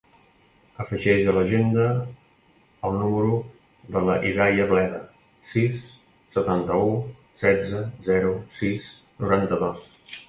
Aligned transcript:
Afegeix 0.83 1.27
a 1.27 1.33
l'agenda 1.35 1.83
el 2.89 2.97
número 3.01 3.35
de 3.97 4.03
la 4.07 4.15
Hidaya 4.29 4.65
Bleda: 4.71 5.03
sis, 5.51 5.83
setanta-u, 6.37 6.97
setze, 7.45 7.83
zero, 8.09 8.33
sis, 8.63 8.93
noranta-dos. 9.25 9.87